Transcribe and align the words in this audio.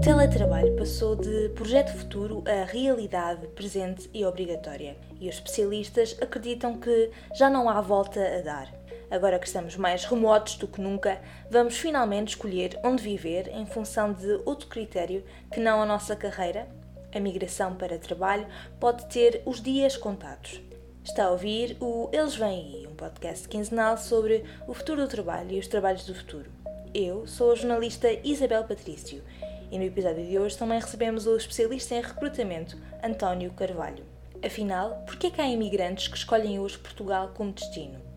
O 0.00 0.02
teletrabalho 0.02 0.74
passou 0.76 1.14
de 1.14 1.50
projeto 1.50 1.94
futuro 1.94 2.42
a 2.46 2.64
realidade 2.64 3.46
presente 3.48 4.08
e 4.14 4.24
obrigatória, 4.24 4.96
e 5.20 5.28
os 5.28 5.34
especialistas 5.34 6.16
acreditam 6.22 6.78
que 6.80 7.10
já 7.34 7.50
não 7.50 7.68
há 7.68 7.82
volta 7.82 8.18
a 8.18 8.40
dar. 8.40 8.74
Agora 9.10 9.38
que 9.38 9.46
estamos 9.46 9.76
mais 9.76 10.06
remotos 10.06 10.54
do 10.54 10.66
que 10.66 10.80
nunca, 10.80 11.20
vamos 11.50 11.76
finalmente 11.76 12.28
escolher 12.28 12.80
onde 12.82 13.02
viver 13.02 13.48
em 13.48 13.66
função 13.66 14.10
de 14.10 14.40
outro 14.46 14.68
critério 14.68 15.22
que 15.52 15.60
não 15.60 15.82
a 15.82 15.86
nossa 15.86 16.16
carreira. 16.16 16.66
A 17.14 17.20
migração 17.20 17.74
para 17.74 17.98
trabalho 17.98 18.46
pode 18.80 19.04
ter 19.04 19.42
os 19.44 19.60
dias 19.60 19.98
contados. 19.98 20.62
Está 21.04 21.26
a 21.26 21.30
ouvir 21.30 21.76
o 21.78 22.08
Eles 22.10 22.36
Vêm 22.36 22.48
Aí, 22.48 22.86
um 22.86 22.94
podcast 22.94 23.46
quinzenal 23.46 23.98
sobre 23.98 24.44
o 24.66 24.72
futuro 24.72 25.02
do 25.02 25.08
trabalho 25.08 25.52
e 25.52 25.58
os 25.58 25.68
trabalhos 25.68 26.06
do 26.06 26.14
futuro. 26.14 26.50
Eu 26.94 27.24
sou 27.24 27.52
a 27.52 27.54
jornalista 27.54 28.10
Isabel 28.24 28.64
Patrício 28.64 29.22
e 29.70 29.78
no 29.78 29.84
episódio 29.84 30.26
de 30.26 30.38
hoje 30.38 30.58
também 30.58 30.80
recebemos 30.80 31.26
o 31.26 31.36
especialista 31.36 31.94
em 31.94 32.02
recrutamento, 32.02 32.76
António 33.02 33.52
Carvalho. 33.52 34.04
Afinal, 34.44 35.04
por 35.06 35.16
que 35.16 35.28
é 35.28 35.30
que 35.30 35.40
há 35.40 35.48
imigrantes 35.48 36.08
que 36.08 36.16
escolhem 36.16 36.58
hoje 36.58 36.78
Portugal 36.78 37.32
como 37.34 37.52
destino? 37.52 38.10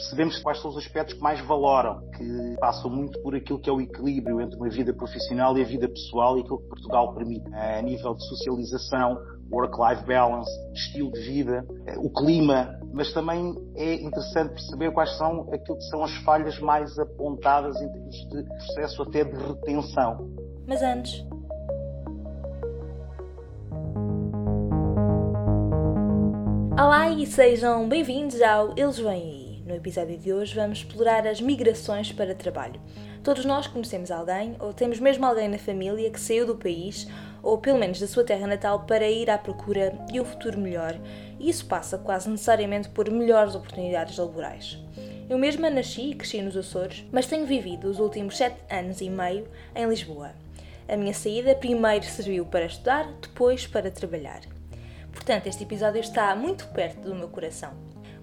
percebemos 0.00 0.38
quais 0.38 0.60
são 0.60 0.70
os 0.70 0.78
aspectos 0.78 1.14
que 1.14 1.20
mais 1.20 1.40
valoram, 1.46 2.00
que 2.16 2.56
passam 2.58 2.90
muito 2.90 3.20
por 3.22 3.34
aquilo 3.34 3.58
que 3.58 3.68
é 3.68 3.72
o 3.72 3.80
equilíbrio 3.80 4.40
entre 4.40 4.56
uma 4.56 4.68
vida 4.68 4.94
profissional 4.94 5.56
e 5.58 5.62
a 5.62 5.64
vida 5.64 5.88
pessoal 5.88 6.38
e 6.38 6.40
aquilo 6.40 6.58
que 6.58 6.68
Portugal 6.68 7.14
permite 7.14 7.54
a 7.54 7.82
nível 7.82 8.14
de 8.14 8.26
socialização, 8.26 9.18
work-life 9.52 10.04
balance, 10.06 10.50
estilo 10.72 11.10
de 11.12 11.20
vida, 11.20 11.66
eh, 11.86 11.98
o 11.98 12.08
clima, 12.08 12.78
mas 12.92 13.12
também 13.12 13.54
é 13.76 13.94
interessante 13.94 14.52
perceber 14.52 14.92
quais 14.92 15.16
são 15.18 15.42
aquilo 15.52 15.76
que 15.76 15.84
são 15.84 16.04
as 16.04 16.14
falhas 16.18 16.58
mais 16.60 16.98
apontadas 16.98 17.76
em 17.80 17.92
termos 17.92 18.16
de 18.30 18.44
processo 18.44 19.02
até 19.02 19.24
de 19.24 19.36
retenção. 19.36 20.30
Mas 20.70 20.82
antes. 20.84 21.26
Olá 26.80 27.10
e 27.10 27.26
sejam 27.26 27.88
bem-vindos 27.88 28.40
ao 28.40 28.78
Eles 28.78 29.00
Vêm 29.00 29.10
Aí. 29.10 29.62
No 29.66 29.74
episódio 29.74 30.16
de 30.16 30.32
hoje 30.32 30.54
vamos 30.54 30.78
explorar 30.78 31.26
as 31.26 31.40
migrações 31.40 32.12
para 32.12 32.36
trabalho. 32.36 32.80
Todos 33.24 33.44
nós 33.44 33.66
conhecemos 33.66 34.12
alguém, 34.12 34.54
ou 34.60 34.72
temos 34.72 35.00
mesmo 35.00 35.26
alguém 35.26 35.48
na 35.48 35.58
família 35.58 36.08
que 36.08 36.20
saiu 36.20 36.46
do 36.46 36.54
país, 36.54 37.08
ou 37.42 37.58
pelo 37.58 37.80
menos 37.80 37.98
da 37.98 38.06
sua 38.06 38.22
terra 38.22 38.46
natal, 38.46 38.86
para 38.86 39.10
ir 39.10 39.28
à 39.28 39.36
procura 39.36 39.90
de 40.08 40.20
um 40.20 40.24
futuro 40.24 40.56
melhor, 40.56 40.96
e 41.40 41.50
isso 41.50 41.66
passa 41.66 41.98
quase 41.98 42.30
necessariamente 42.30 42.88
por 42.90 43.10
melhores 43.10 43.56
oportunidades 43.56 44.16
laborais. 44.16 44.78
Eu 45.28 45.36
mesma 45.36 45.68
nasci 45.68 46.10
e 46.10 46.14
cresci 46.14 46.40
nos 46.40 46.56
Açores, 46.56 47.04
mas 47.10 47.26
tenho 47.26 47.44
vivido 47.44 47.88
os 47.88 47.98
últimos 47.98 48.36
sete 48.36 48.60
anos 48.70 49.00
e 49.00 49.10
meio 49.10 49.48
em 49.74 49.88
Lisboa. 49.88 50.30
A 50.90 50.96
minha 50.96 51.14
saída 51.14 51.54
primeiro 51.54 52.04
serviu 52.04 52.44
para 52.44 52.66
estudar, 52.66 53.06
depois 53.22 53.64
para 53.64 53.92
trabalhar. 53.92 54.40
Portanto, 55.12 55.46
este 55.46 55.62
episódio 55.62 56.00
está 56.00 56.34
muito 56.34 56.66
perto 56.70 57.02
do 57.02 57.14
meu 57.14 57.28
coração. 57.28 57.70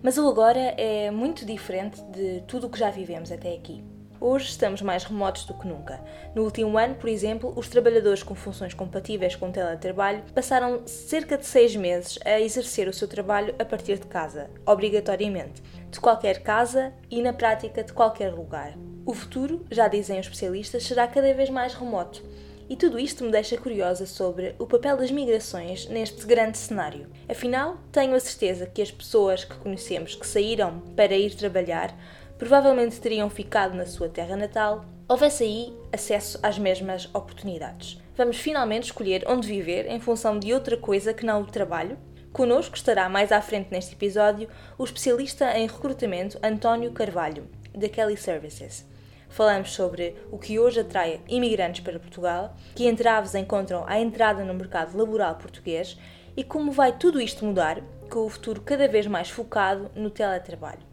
Mas 0.04 0.18
o 0.18 0.28
agora 0.28 0.60
é 0.78 1.10
muito 1.10 1.46
diferente 1.46 2.02
de 2.12 2.42
tudo 2.46 2.68
o 2.68 2.70
que 2.70 2.78
já 2.78 2.90
vivemos 2.90 3.32
até 3.32 3.54
aqui. 3.54 3.82
Hoje 4.20 4.50
estamos 4.50 4.82
mais 4.82 5.06
remotos 5.06 5.46
do 5.46 5.54
que 5.54 5.66
nunca. 5.66 6.04
No 6.36 6.44
último 6.44 6.78
ano, 6.78 6.96
por 6.96 7.08
exemplo, 7.08 7.54
os 7.56 7.70
trabalhadores 7.70 8.22
com 8.22 8.36
funções 8.36 8.74
compatíveis 8.74 9.34
com 9.34 9.48
o 9.48 9.52
teletrabalho 9.52 10.24
passaram 10.36 10.86
cerca 10.86 11.38
de 11.38 11.46
seis 11.46 11.74
meses 11.74 12.20
a 12.26 12.38
exercer 12.38 12.90
o 12.90 12.94
seu 12.94 13.08
trabalho 13.08 13.56
a 13.58 13.64
partir 13.64 13.98
de 13.98 14.08
casa, 14.08 14.50
obrigatoriamente, 14.66 15.64
de 15.90 16.02
qualquer 16.02 16.44
casa 16.44 16.92
e, 17.10 17.22
na 17.22 17.32
prática, 17.32 17.82
de 17.82 17.94
qualquer 17.94 18.34
lugar. 18.34 18.74
O 19.06 19.14
futuro, 19.14 19.66
já 19.72 19.88
dizem 19.88 20.20
os 20.20 20.26
especialistas, 20.26 20.84
será 20.84 21.08
cada 21.08 21.34
vez 21.34 21.50
mais 21.50 21.74
remoto 21.74 22.22
e 22.70 22.76
tudo 22.76 23.00
isto 23.00 23.24
me 23.24 23.32
deixa 23.32 23.58
curiosa 23.58 24.06
sobre 24.06 24.56
o 24.60 24.66
papel 24.66 24.98
das 24.98 25.12
migrações 25.12 25.88
neste 25.88 26.26
grande 26.26 26.58
cenário. 26.58 27.08
Afinal, 27.30 27.78
tenho 27.92 28.16
a 28.16 28.20
certeza 28.20 28.66
que 28.66 28.82
as 28.82 28.92
pessoas 28.92 29.44
que 29.44 29.56
conhecemos 29.56 30.16
que 30.16 30.28
saíram 30.28 30.82
para 30.96 31.16
ir 31.16 31.36
trabalhar 31.36 31.96
provavelmente 32.38 33.02
teriam 33.02 33.30
ficado 33.30 33.76
na 33.76 33.86
sua 33.86 34.10
terra 34.10 34.36
natal, 34.36 34.86
houvesse 35.08 35.44
aí 35.44 35.74
acesso 35.92 36.40
às 36.44 36.60
mesmas 36.60 37.10
oportunidades. 37.14 38.00
Vamos 38.16 38.38
finalmente 38.38 38.86
escolher 38.86 39.24
onde 39.28 39.48
viver 39.48 39.88
em 39.88 40.00
função 40.00 40.38
de 40.38 40.54
outra 40.54 40.78
coisa 40.78 41.14
que 41.14 41.26
não 41.26 41.42
o 41.42 41.46
trabalho? 41.46 41.98
Conosco 42.32 42.76
estará 42.76 43.10
mais 43.10 43.32
à 43.32 43.42
frente 43.42 43.72
neste 43.72 43.96
episódio 43.96 44.48
o 44.78 44.84
especialista 44.84 45.58
em 45.58 45.68
recrutamento 45.68 46.38
António 46.44 46.92
Carvalho, 46.92 47.48
da 47.74 47.90
Kelly 47.90 48.18
Services. 48.18 48.86
Falamos 49.30 49.74
sobre 49.74 50.16
o 50.32 50.38
que 50.38 50.60
hoje 50.60 50.80
atrai 50.80 51.22
imigrantes 51.28 51.82
para 51.82 52.00
Portugal, 52.00 52.56
que 52.76 52.88
entraves 52.88 53.36
encontram 53.36 53.84
à 53.88 54.00
entrada 54.00 54.44
no 54.44 54.54
mercado 54.54 54.98
laboral 54.98 55.36
português 55.36 55.98
e 56.36 56.44
como 56.44 56.72
vai 56.72 56.98
tudo 56.98 57.20
isto 57.20 57.46
mudar 57.46 57.82
com 58.10 58.26
o 58.26 58.30
futuro 58.30 58.62
cada 58.62 58.88
vez 58.88 59.06
mais 59.08 59.30
focado 59.30 59.92
no 59.96 60.10
teletrabalho. 60.10 60.86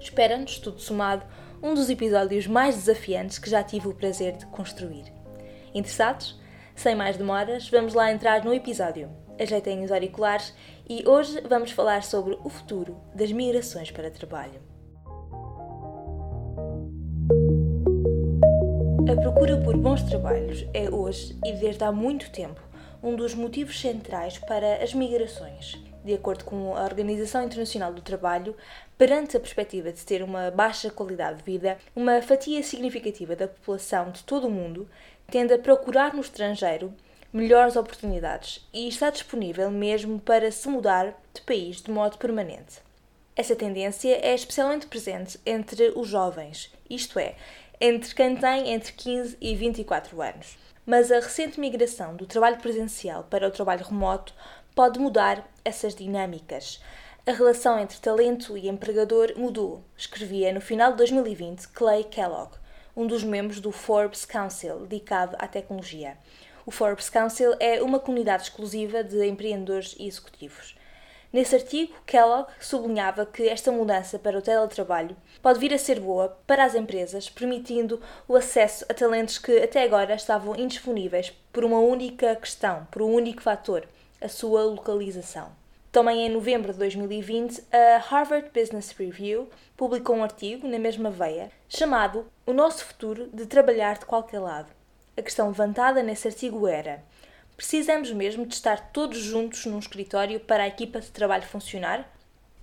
Espera-nos, 0.00 0.58
tudo 0.58 0.80
somado, 0.80 1.24
um 1.62 1.74
dos 1.74 1.88
episódios 1.88 2.46
mais 2.46 2.74
desafiantes 2.74 3.38
que 3.38 3.50
já 3.50 3.62
tive 3.62 3.88
o 3.88 3.94
prazer 3.94 4.36
de 4.36 4.46
construir. 4.46 5.04
Interessados? 5.74 6.38
Sem 6.74 6.94
mais 6.94 7.16
demoras, 7.16 7.68
vamos 7.70 7.94
lá 7.94 8.12
entrar 8.12 8.44
no 8.44 8.52
episódio. 8.52 9.10
Ajeitem 9.40 9.82
os 9.84 9.92
auriculares 9.92 10.54
e 10.88 11.06
hoje 11.08 11.40
vamos 11.48 11.70
falar 11.70 12.02
sobre 12.02 12.38
o 12.42 12.48
futuro 12.48 12.96
das 13.14 13.32
migrações 13.32 13.90
para 13.90 14.10
trabalho. 14.10 14.75
A 19.08 19.14
procura 19.14 19.56
por 19.56 19.76
bons 19.76 20.02
trabalhos 20.02 20.66
é 20.74 20.90
hoje 20.90 21.38
e 21.44 21.52
desde 21.52 21.84
há 21.84 21.92
muito 21.92 22.28
tempo 22.32 22.60
um 23.00 23.14
dos 23.14 23.36
motivos 23.36 23.80
centrais 23.80 24.36
para 24.36 24.82
as 24.82 24.92
migrações. 24.92 25.80
De 26.04 26.12
acordo 26.12 26.44
com 26.44 26.74
a 26.74 26.82
Organização 26.82 27.44
Internacional 27.44 27.92
do 27.92 28.02
Trabalho, 28.02 28.56
perante 28.98 29.36
a 29.36 29.40
perspectiva 29.40 29.92
de 29.92 30.04
ter 30.04 30.24
uma 30.24 30.50
baixa 30.50 30.90
qualidade 30.90 31.38
de 31.38 31.44
vida, 31.44 31.78
uma 31.94 32.20
fatia 32.20 32.60
significativa 32.64 33.36
da 33.36 33.46
população 33.46 34.10
de 34.10 34.24
todo 34.24 34.48
o 34.48 34.50
mundo 34.50 34.88
tende 35.30 35.54
a 35.54 35.58
procurar 35.58 36.12
no 36.12 36.20
estrangeiro 36.20 36.92
melhores 37.32 37.76
oportunidades 37.76 38.66
e 38.74 38.88
está 38.88 39.10
disponível 39.10 39.70
mesmo 39.70 40.18
para 40.18 40.50
se 40.50 40.68
mudar 40.68 41.14
de 41.32 41.42
país 41.42 41.80
de 41.80 41.92
modo 41.92 42.18
permanente. 42.18 42.84
Essa 43.36 43.54
tendência 43.54 44.18
é 44.20 44.34
especialmente 44.34 44.86
presente 44.86 45.38
entre 45.44 45.92
os 45.94 46.08
jovens, 46.08 46.72
isto 46.88 47.18
é, 47.18 47.34
entre 47.80 48.14
quem 48.14 48.36
tem 48.36 48.72
entre 48.72 48.92
15 48.92 49.36
e 49.40 49.54
24 49.54 50.20
anos. 50.22 50.56
Mas 50.84 51.10
a 51.10 51.16
recente 51.16 51.58
migração 51.58 52.14
do 52.14 52.26
trabalho 52.26 52.58
presencial 52.58 53.24
para 53.24 53.48
o 53.48 53.50
trabalho 53.50 53.84
remoto 53.84 54.32
pode 54.74 54.98
mudar 54.98 55.50
essas 55.64 55.94
dinâmicas. 55.94 56.80
A 57.26 57.32
relação 57.32 57.78
entre 57.78 57.98
talento 57.98 58.56
e 58.56 58.68
empregador 58.68 59.32
mudou, 59.36 59.82
escrevia 59.96 60.52
no 60.52 60.60
final 60.60 60.92
de 60.92 60.98
2020 60.98 61.68
Clay 61.68 62.04
Kellogg, 62.04 62.52
um 62.96 63.04
dos 63.04 63.24
membros 63.24 63.60
do 63.60 63.72
Forbes 63.72 64.24
Council 64.24 64.86
dedicado 64.86 65.34
à 65.40 65.48
tecnologia. 65.48 66.16
O 66.64 66.70
Forbes 66.70 67.10
Council 67.10 67.54
é 67.58 67.82
uma 67.82 67.98
comunidade 67.98 68.44
exclusiva 68.44 69.02
de 69.02 69.26
empreendedores 69.26 69.96
e 69.98 70.06
executivos. 70.06 70.75
Nesse 71.32 71.56
artigo, 71.56 71.92
Kellogg 72.06 72.48
sublinhava 72.60 73.26
que 73.26 73.48
esta 73.48 73.72
mudança 73.72 74.18
para 74.18 74.38
o 74.38 74.42
teletrabalho 74.42 75.16
pode 75.42 75.58
vir 75.58 75.74
a 75.74 75.78
ser 75.78 76.00
boa 76.00 76.36
para 76.46 76.64
as 76.64 76.74
empresas, 76.74 77.28
permitindo 77.28 78.00
o 78.28 78.36
acesso 78.36 78.84
a 78.88 78.94
talentos 78.94 79.38
que 79.38 79.58
até 79.58 79.82
agora 79.82 80.14
estavam 80.14 80.56
indisponíveis 80.56 81.32
por 81.52 81.64
uma 81.64 81.78
única 81.78 82.34
questão, 82.36 82.86
por 82.90 83.02
um 83.02 83.12
único 83.12 83.42
fator, 83.42 83.86
a 84.20 84.28
sua 84.28 84.62
localização. 84.64 85.50
Também 85.90 86.26
em 86.26 86.28
novembro 86.28 86.72
de 86.72 86.78
2020, 86.78 87.64
a 87.72 87.98
Harvard 87.98 88.50
Business 88.54 88.90
Review 88.90 89.48
publicou 89.76 90.16
um 90.16 90.22
artigo 90.22 90.68
na 90.68 90.78
mesma 90.78 91.10
veia 91.10 91.50
chamado 91.68 92.26
O 92.44 92.52
Nosso 92.52 92.84
Futuro 92.84 93.28
de 93.32 93.46
Trabalhar 93.46 93.98
de 93.98 94.04
Qualquer 94.04 94.40
Lado. 94.40 94.68
A 95.16 95.22
questão 95.22 95.48
levantada 95.48 96.02
nesse 96.02 96.28
artigo 96.28 96.68
era 96.68 97.02
Precisamos 97.56 98.12
mesmo 98.12 98.44
de 98.44 98.52
estar 98.52 98.92
todos 98.92 99.16
juntos 99.16 99.64
num 99.64 99.78
escritório 99.78 100.38
para 100.38 100.64
a 100.64 100.68
equipa 100.68 101.00
de 101.00 101.10
trabalho 101.10 101.44
funcionar? 101.44 102.06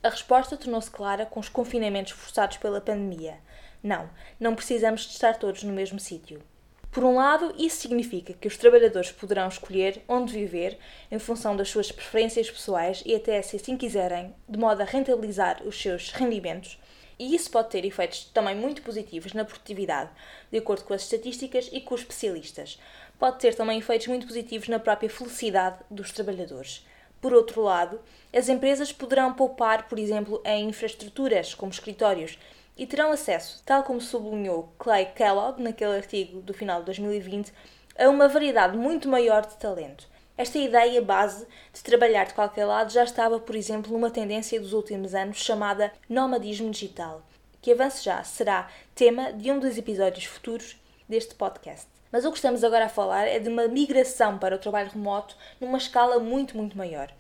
A 0.04 0.10
resposta 0.10 0.56
tornou-se 0.56 0.92
clara 0.92 1.26
com 1.26 1.40
os 1.40 1.50
confinamentos 1.50 2.12
forçados 2.12 2.58
pela 2.58 2.80
pandemia. 2.80 3.40
Não, 3.82 4.08
não 4.40 4.54
precisamos 4.54 5.02
de 5.02 5.14
estar 5.14 5.40
todos 5.40 5.64
no 5.64 5.74
mesmo 5.74 6.00
sítio. 6.00 6.44
Por 6.92 7.04
um 7.04 7.16
lado, 7.16 7.56
isso 7.58 7.78
significa 7.78 8.34
que 8.34 8.48
os 8.48 8.56
trabalhadores 8.56 9.12
poderão 9.12 9.48
escolher 9.48 10.04
onde 10.08 10.32
viver 10.32 10.78
em 11.10 11.18
função 11.18 11.56
das 11.56 11.70
suas 11.70 11.92
preferências 11.92 12.52
pessoais 12.52 13.02
e 13.04 13.16
até 13.16 13.42
se 13.42 13.56
assim 13.56 13.76
quiserem, 13.76 14.32
de 14.48 14.60
modo 14.60 14.80
a 14.82 14.86
rentabilizar 14.86 15.64
os 15.66 15.82
seus 15.82 16.12
rendimentos, 16.12 16.78
e 17.18 17.36
isso 17.36 17.50
pode 17.52 17.70
ter 17.70 17.86
efeitos 17.86 18.26
também 18.26 18.56
muito 18.56 18.82
positivos 18.82 19.34
na 19.34 19.46
produtividade, 19.46 20.10
de 20.52 20.58
acordo 20.58 20.84
com 20.84 20.94
as 20.94 21.04
estatísticas 21.04 21.70
e 21.72 21.80
com 21.80 21.96
os 21.96 22.02
especialistas, 22.02 22.80
pode 23.20 23.40
ter 23.40 23.56
também 23.56 23.80
efeitos 23.80 24.08
muito 24.08 24.28
positivos 24.28 24.68
na 24.68 24.80
própria 24.80 25.10
felicidade 25.10 25.80
dos 25.90 26.12
trabalhadores. 26.12 26.86
Por 27.22 27.34
outro 27.34 27.62
lado, 27.62 28.02
as 28.36 28.50
empresas 28.50 28.92
poderão 28.92 29.34
poupar, 29.34 29.88
por 29.88 29.98
exemplo, 29.98 30.42
em 30.44 30.68
infraestruturas, 30.68 31.54
como 31.54 31.72
escritórios, 31.72 32.38
e 32.78 32.86
terão 32.86 33.12
acesso, 33.12 33.62
tal 33.66 33.84
como 33.84 34.02
sublinhou 34.02 34.74
Clay 34.78 35.06
Kellogg 35.16 35.62
naquele 35.62 35.96
artigo 35.96 36.42
do 36.42 36.54
final 36.54 36.80
de 36.80 36.88
2020, 36.88 37.54
a 37.98 38.10
uma 38.10 38.28
variedade 38.28 38.76
muito 38.78 39.08
maior 39.08 39.46
de 39.46 39.56
talento. 39.56 40.08
Esta 40.36 40.58
ideia 40.58 41.02
base 41.02 41.46
de 41.72 41.84
trabalhar 41.84 42.26
de 42.26 42.34
qualquer 42.34 42.66
lado 42.66 42.92
já 42.92 43.04
estava, 43.04 43.40
por 43.40 43.56
exemplo, 43.56 43.94
numa 43.94 44.10
tendência 44.10 44.60
dos 44.60 44.74
últimos 44.74 45.14
anos 45.14 45.38
chamada 45.38 45.94
nomadismo 46.10 46.72
digital, 46.72 47.22
que 47.62 47.72
avanço 47.72 48.04
já 48.04 48.24
será 48.24 48.68
tema 48.96 49.32
de 49.32 49.52
um 49.52 49.60
dos 49.60 49.78
episódios 49.78 50.26
futuros 50.26 50.76
deste 51.08 51.36
podcast. 51.36 51.93
Mas 52.14 52.26
o 52.26 52.30
que 52.30 52.38
estamos 52.38 52.64
agora 52.64 52.86
a 52.86 52.90
falar 52.90 53.26
é 53.26 53.40
de 53.40 53.50
uma 53.50 53.68
migração 53.68 54.38
para 54.38 54.56
o 54.56 54.60
trabalho 54.60 54.92
remoto 54.92 55.36
numa 55.60 55.80
escala 55.80 56.20
muito, 56.20 56.56
muito 56.56 56.78
maior. 56.78 57.12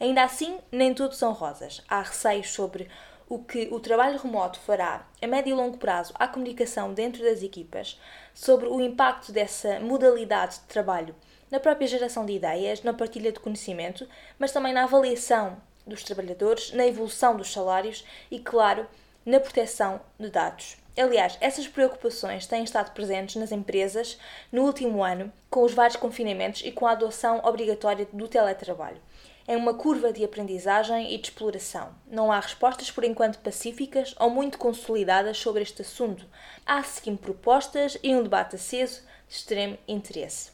Ainda 0.00 0.24
assim, 0.24 0.58
nem 0.72 0.94
tudo 0.94 1.14
são 1.14 1.34
rosas. 1.34 1.82
Há 1.86 2.00
receios 2.00 2.48
sobre 2.48 2.88
o 3.28 3.40
que 3.40 3.68
o 3.70 3.78
trabalho 3.78 4.18
remoto 4.18 4.58
fará 4.60 5.06
a 5.20 5.26
médio 5.26 5.50
e 5.50 5.54
longo 5.54 5.76
prazo 5.76 6.14
à 6.18 6.26
comunicação 6.26 6.94
dentro 6.94 7.22
das 7.22 7.42
equipas, 7.42 8.00
sobre 8.32 8.68
o 8.68 8.80
impacto 8.80 9.32
dessa 9.32 9.78
modalidade 9.80 10.60
de 10.60 10.64
trabalho 10.64 11.14
na 11.50 11.60
própria 11.60 11.86
geração 11.86 12.24
de 12.24 12.32
ideias, 12.32 12.82
na 12.82 12.94
partilha 12.94 13.32
de 13.32 13.38
conhecimento, 13.38 14.08
mas 14.38 14.50
também 14.50 14.72
na 14.72 14.84
avaliação 14.84 15.58
dos 15.86 16.02
trabalhadores, 16.02 16.72
na 16.72 16.86
evolução 16.86 17.36
dos 17.36 17.52
salários 17.52 18.02
e, 18.30 18.38
claro, 18.38 18.86
na 19.26 19.38
proteção 19.38 20.00
de 20.18 20.30
dados. 20.30 20.81
Aliás, 20.96 21.38
essas 21.40 21.66
preocupações 21.66 22.46
têm 22.46 22.64
estado 22.64 22.92
presentes 22.92 23.36
nas 23.36 23.50
empresas 23.50 24.18
no 24.50 24.62
último 24.64 25.02
ano, 25.02 25.32
com 25.48 25.62
os 25.62 25.72
vários 25.72 25.96
confinamentos 25.96 26.62
e 26.64 26.70
com 26.70 26.86
a 26.86 26.92
adoção 26.92 27.40
obrigatória 27.44 28.06
do 28.12 28.28
teletrabalho. 28.28 29.00
É 29.48 29.56
uma 29.56 29.74
curva 29.74 30.12
de 30.12 30.22
aprendizagem 30.22 31.14
e 31.14 31.18
de 31.18 31.28
exploração. 31.28 31.94
Não 32.06 32.30
há 32.30 32.38
respostas 32.38 32.90
por 32.90 33.04
enquanto 33.04 33.38
pacíficas 33.38 34.14
ou 34.20 34.30
muito 34.30 34.58
consolidadas 34.58 35.38
sobre 35.38 35.62
este 35.62 35.82
assunto. 35.82 36.26
Há 36.64 36.82
seguindo 36.82 37.18
propostas 37.18 37.98
e 38.02 38.14
um 38.14 38.22
debate 38.22 38.56
aceso 38.56 39.00
de 39.28 39.34
extremo 39.34 39.78
interesse. 39.88 40.52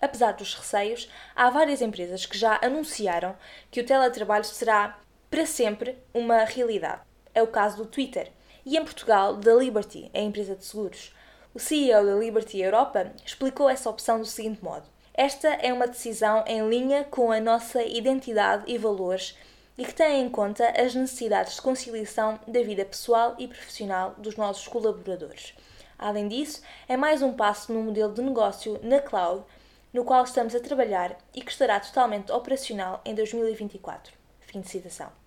Apesar 0.00 0.32
dos 0.32 0.54
receios, 0.54 1.10
há 1.34 1.50
várias 1.50 1.82
empresas 1.82 2.24
que 2.24 2.38
já 2.38 2.58
anunciaram 2.62 3.36
que 3.70 3.80
o 3.80 3.86
teletrabalho 3.86 4.44
será 4.44 4.98
para 5.30 5.44
sempre 5.44 5.98
uma 6.14 6.44
realidade. 6.44 7.02
É 7.34 7.42
o 7.42 7.46
caso 7.46 7.78
do 7.78 7.86
Twitter. 7.86 8.32
E 8.64 8.76
em 8.76 8.84
Portugal, 8.84 9.34
da 9.36 9.54
Liberty, 9.54 10.10
a 10.14 10.20
empresa 10.20 10.54
de 10.54 10.64
seguros. 10.64 11.12
O 11.54 11.58
CEO 11.58 12.06
da 12.06 12.14
Liberty 12.14 12.60
Europa 12.60 13.12
explicou 13.26 13.68
essa 13.68 13.90
opção 13.90 14.18
do 14.18 14.26
seguinte 14.26 14.62
modo: 14.62 14.84
Esta 15.12 15.48
é 15.48 15.72
uma 15.72 15.86
decisão 15.86 16.44
em 16.46 16.68
linha 16.68 17.04
com 17.04 17.32
a 17.32 17.40
nossa 17.40 17.82
identidade 17.82 18.64
e 18.66 18.78
valores 18.78 19.36
e 19.76 19.84
que 19.84 19.94
tem 19.94 20.22
em 20.22 20.28
conta 20.28 20.68
as 20.70 20.94
necessidades 20.94 21.56
de 21.56 21.62
conciliação 21.62 22.38
da 22.46 22.62
vida 22.62 22.84
pessoal 22.84 23.34
e 23.38 23.48
profissional 23.48 24.14
dos 24.18 24.36
nossos 24.36 24.68
colaboradores. 24.68 25.54
Além 25.98 26.28
disso, 26.28 26.62
é 26.88 26.96
mais 26.96 27.22
um 27.22 27.32
passo 27.32 27.72
no 27.72 27.82
modelo 27.82 28.12
de 28.12 28.22
negócio 28.22 28.78
na 28.82 29.00
cloud 29.00 29.44
no 29.92 30.04
qual 30.04 30.24
estamos 30.24 30.54
a 30.54 30.60
trabalhar 30.60 31.16
e 31.34 31.42
que 31.42 31.50
estará 31.50 31.78
totalmente 31.78 32.32
operacional 32.32 33.00
em 33.04 33.14
2024. 33.14 34.14
Fim 34.40 34.60
de 34.60 34.68
citação. 34.68 35.21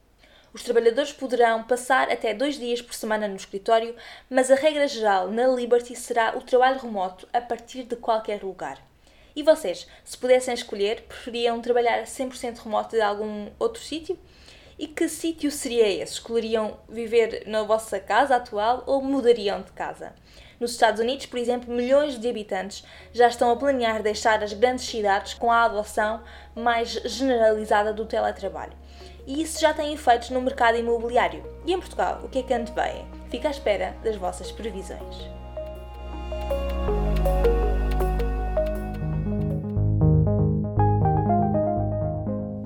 Os 0.55 0.63
trabalhadores 0.63 1.11
poderão 1.11 1.63
passar 1.63 2.09
até 2.09 2.33
dois 2.33 2.57
dias 2.57 2.81
por 2.81 2.93
semana 2.93 3.27
no 3.27 3.35
escritório, 3.35 3.93
mas 4.29 4.49
a 4.49 4.55
regra 4.55 4.87
geral 4.87 5.29
na 5.29 5.45
Liberty 5.47 5.97
será 5.97 6.33
o 6.37 6.41
trabalho 6.41 6.79
remoto 6.79 7.27
a 7.33 7.41
partir 7.41 7.83
de 7.83 7.97
qualquer 7.97 8.41
lugar. 8.41 8.81
E 9.35 9.43
vocês, 9.43 9.85
se 10.05 10.17
pudessem 10.17 10.53
escolher, 10.53 11.01
preferiam 11.09 11.61
trabalhar 11.61 12.01
100% 12.03 12.59
remoto 12.59 12.95
de 12.95 13.01
algum 13.01 13.49
outro 13.59 13.83
sítio? 13.83 14.17
E 14.79 14.87
que 14.87 15.09
sítio 15.09 15.51
seria 15.51 15.89
esse? 15.89 16.13
Escolheriam 16.13 16.79
viver 16.87 17.43
na 17.47 17.63
vossa 17.63 17.99
casa 17.99 18.37
atual 18.37 18.81
ou 18.87 19.01
mudariam 19.01 19.61
de 19.61 19.73
casa? 19.73 20.15
Nos 20.57 20.71
Estados 20.71 21.01
Unidos, 21.01 21.25
por 21.25 21.37
exemplo, 21.37 21.73
milhões 21.73 22.17
de 22.17 22.29
habitantes 22.29 22.85
já 23.11 23.27
estão 23.27 23.51
a 23.51 23.57
planear 23.57 24.01
deixar 24.01 24.41
as 24.41 24.53
grandes 24.53 24.85
cidades 24.85 25.33
com 25.33 25.51
a 25.51 25.63
adoção 25.63 26.23
mais 26.55 26.91
generalizada 26.91 27.91
do 27.91 28.05
teletrabalho. 28.05 28.84
E 29.27 29.41
isso 29.41 29.59
já 29.59 29.73
tem 29.73 29.93
efeitos 29.93 30.29
no 30.29 30.41
mercado 30.41 30.77
imobiliário. 30.77 31.43
E 31.65 31.73
em 31.73 31.79
Portugal, 31.79 32.21
o 32.23 32.29
que 32.29 32.39
é 32.39 32.43
que 32.43 32.53
antevém? 32.53 33.05
Fica 33.29 33.47
à 33.47 33.51
espera 33.51 33.95
das 34.03 34.15
vossas 34.15 34.51
previsões. 34.51 35.15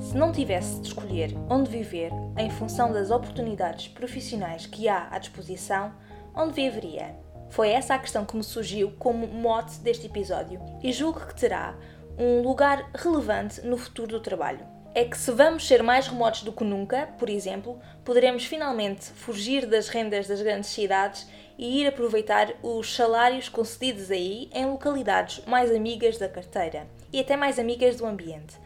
Se 0.02 0.18
não 0.18 0.32
tivesse 0.34 0.82
de 0.82 0.88
escolher 0.88 1.34
onde 1.50 1.70
viver 1.70 2.12
em 2.38 2.50
função 2.50 2.92
das 2.92 3.10
oportunidades 3.10 3.88
profissionais 3.88 4.66
que 4.66 4.90
há 4.90 5.08
à 5.12 5.18
disposição, 5.18 5.94
onde 6.36 6.54
viveria? 6.54 7.16
Foi 7.50 7.70
essa 7.70 7.96
a 7.96 8.00
questão 8.00 8.26
que 8.26 8.36
me 8.36 8.44
surgiu 8.44 8.92
como 9.00 9.28
mote 9.28 9.80
deste 9.80 10.08
episódio 10.08 10.60
e 10.84 10.92
julgo 10.92 11.26
que 11.26 11.36
terá 11.36 11.76
um 12.18 12.42
lugar 12.42 12.90
relevante 12.94 13.62
no 13.62 13.78
futuro 13.78 14.10
do 14.10 14.20
trabalho. 14.20 14.79
É 14.96 15.06
que 15.06 15.18
se 15.18 15.32
vamos 15.32 15.68
ser 15.68 15.84
mais 15.84 16.08
remotos 16.08 16.42
do 16.42 16.52
que 16.52 16.64
nunca, 16.64 17.08
por 17.20 17.30
exemplo, 17.30 17.80
poderemos 18.04 18.46
finalmente 18.46 19.06
fugir 19.06 19.68
das 19.68 19.88
rendas 19.88 20.28
das 20.28 20.42
grandes 20.42 20.72
cidades 20.72 21.28
e 21.60 21.82
ir 21.82 21.88
aproveitar 21.88 22.54
os 22.64 22.96
salários 22.96 23.48
concedidos 23.48 24.10
aí 24.10 24.50
em 24.52 24.66
localidades 24.66 25.46
mais 25.46 25.70
amigas 25.72 26.18
da 26.18 26.28
carteira 26.28 26.88
e 27.14 27.20
até 27.20 27.36
mais 27.38 27.60
amigas 27.60 27.98
do 27.98 28.06
ambiente. 28.06 28.58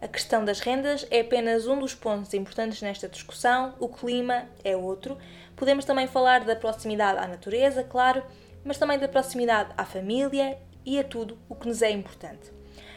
A 0.00 0.06
questão 0.06 0.44
das 0.44 0.60
rendas 0.60 1.06
é 1.10 1.20
apenas 1.20 1.66
um 1.66 1.78
dos 1.78 1.94
pontos 1.94 2.32
importantes 2.32 2.80
nesta 2.80 3.08
discussão, 3.08 3.74
o 3.80 3.88
clima 3.88 4.48
é 4.62 4.76
outro. 4.76 5.18
Podemos 5.56 5.84
também 5.84 6.06
falar 6.06 6.44
da 6.44 6.54
proximidade 6.54 7.18
à 7.18 7.26
natureza, 7.26 7.82
claro, 7.82 8.22
mas 8.64 8.78
também 8.78 8.98
da 8.98 9.08
proximidade 9.08 9.72
à 9.76 9.84
família 9.84 10.58
e 10.84 10.98
a 10.98 11.04
tudo 11.04 11.38
o 11.48 11.54
que 11.54 11.66
nos 11.66 11.82
é 11.82 11.90
importante. 11.90 12.52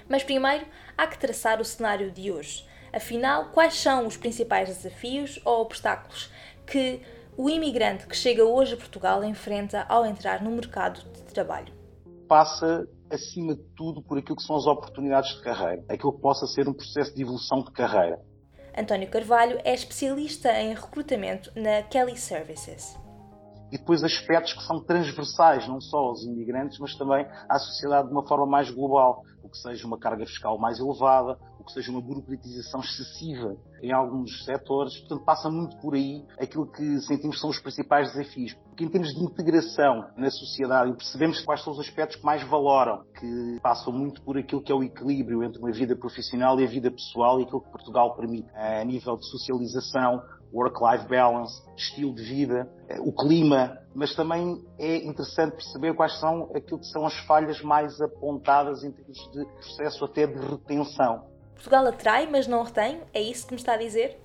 Mas 0.07 0.23
primeiro 0.23 0.65
há 0.95 1.07
que 1.07 1.17
traçar 1.17 1.59
o 1.59 1.65
cenário 1.65 2.11
de 2.11 2.31
hoje. 2.31 2.65
Afinal, 2.95 3.49
quais 3.51 3.73
são 3.73 4.07
os 4.07 4.15
principais 4.15 4.69
desafios 4.69 5.37
ou 5.43 5.59
obstáculos 5.59 6.31
que 6.65 7.01
o 7.35 7.49
imigrante 7.49 8.07
que 8.07 8.15
chega 8.15 8.45
hoje 8.45 8.75
a 8.75 8.77
Portugal 8.77 9.21
enfrenta 9.21 9.85
ao 9.89 10.05
entrar 10.05 10.41
no 10.41 10.49
mercado 10.49 11.01
de 11.11 11.21
trabalho? 11.23 11.73
Passa 12.25 12.87
acima 13.11 13.53
de 13.53 13.63
tudo, 13.75 14.01
por 14.01 14.17
aquilo 14.17 14.37
que 14.37 14.43
são 14.43 14.55
as 14.55 14.65
oportunidades 14.65 15.35
de 15.35 15.41
carreira, 15.41 15.83
aquilo 15.89 16.13
que 16.13 16.21
possa 16.21 16.47
ser 16.47 16.69
um 16.69 16.73
processo 16.73 17.13
de 17.13 17.21
evolução 17.21 17.61
de 17.65 17.71
carreira. 17.73 18.17
António 18.77 19.09
Carvalho 19.09 19.59
é 19.65 19.73
especialista 19.73 20.49
em 20.61 20.73
recrutamento 20.73 21.51
na 21.53 21.83
Kelly 21.83 22.15
Services. 22.15 22.97
E 23.73 23.77
depois 23.77 24.05
aspectos 24.05 24.53
que 24.53 24.63
são 24.63 24.81
transversais, 24.81 25.67
não 25.67 25.81
só 25.81 25.97
aos 25.97 26.23
imigrantes, 26.23 26.79
mas 26.79 26.95
também 26.95 27.27
à 27.49 27.59
sociedade 27.59 28.07
de 28.07 28.13
uma 28.13 28.25
forma 28.25 28.45
mais 28.45 28.71
global, 28.71 29.21
que 29.55 29.61
seja 29.61 29.87
uma 29.87 29.97
carga 29.97 30.25
fiscal 30.25 30.57
mais 30.59 30.79
elevada, 30.79 31.37
que 31.65 31.71
seja 31.71 31.91
uma 31.91 32.01
burocratização 32.01 32.79
excessiva 32.79 33.57
em 33.81 33.91
alguns 33.91 34.45
setores. 34.45 34.97
Portanto, 34.99 35.25
passa 35.25 35.49
muito 35.49 35.75
por 35.77 35.95
aí 35.95 36.23
aquilo 36.39 36.71
que 36.71 36.99
sentimos 37.01 37.39
são 37.39 37.49
os 37.49 37.59
principais 37.59 38.13
desafios. 38.13 38.53
Porque 38.53 38.85
em 38.85 38.89
termos 38.89 39.13
de 39.13 39.23
integração 39.23 40.05
na 40.15 40.29
sociedade, 40.29 40.93
percebemos 40.93 41.41
quais 41.41 41.63
são 41.63 41.73
os 41.73 41.79
aspectos 41.79 42.17
que 42.17 42.25
mais 42.25 42.43
valoram, 42.47 43.03
que 43.19 43.59
passam 43.61 43.91
muito 43.91 44.21
por 44.21 44.37
aquilo 44.37 44.61
que 44.61 44.71
é 44.71 44.75
o 44.75 44.83
equilíbrio 44.83 45.43
entre 45.43 45.59
uma 45.59 45.71
vida 45.71 45.95
profissional 45.95 46.59
e 46.59 46.63
a 46.63 46.67
vida 46.67 46.91
pessoal 46.91 47.39
e 47.39 47.43
aquilo 47.43 47.61
que 47.61 47.71
Portugal 47.71 48.15
permite 48.15 48.49
a 48.55 48.83
nível 48.83 49.15
de 49.15 49.25
socialização, 49.29 50.21
work-life 50.53 51.07
balance, 51.07 51.61
estilo 51.75 52.13
de 52.13 52.23
vida, 52.23 52.69
o 52.99 53.11
clima, 53.11 53.77
mas 53.93 54.15
também 54.15 54.63
é 54.77 54.97
interessante 54.97 55.53
perceber 55.53 55.93
quais 55.93 56.19
são 56.19 56.49
aquilo 56.55 56.79
que 56.79 56.87
são 56.87 57.05
as 57.05 57.17
falhas 57.25 57.61
mais 57.61 57.99
apontadas 58.01 58.83
em 58.83 58.91
termos 58.91 59.31
de 59.31 59.45
processo 59.45 60.05
até 60.05 60.27
de 60.27 60.37
retenção. 60.37 61.25
Portugal 61.53 61.87
atrai, 61.87 62.27
mas 62.29 62.47
não 62.47 62.63
retém? 62.63 63.01
É 63.13 63.21
isso 63.21 63.47
que 63.47 63.53
me 63.53 63.59
está 63.59 63.73
a 63.73 63.77
dizer? 63.77 64.19